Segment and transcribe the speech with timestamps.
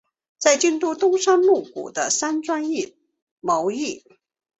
[0.39, 2.63] 在京都东山鹿谷的山庄
[3.39, 4.03] 谋议。